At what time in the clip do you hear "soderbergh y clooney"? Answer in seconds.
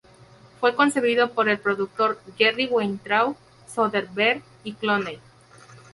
3.71-5.19